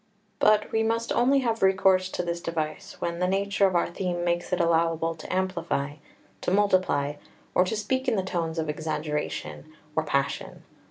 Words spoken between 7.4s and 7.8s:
or to